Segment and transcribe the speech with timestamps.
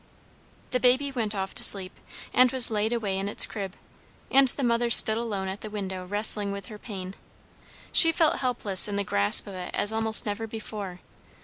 [0.71, 1.99] The baby went off to sleep,
[2.33, 3.75] and was laid away in its crib,
[4.31, 7.13] and the mother stood alone at the window wrestling with her pain.
[7.91, 11.01] She felt helpless in the grasp of it as almost never before.